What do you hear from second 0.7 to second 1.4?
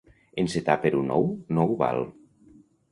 per un ou,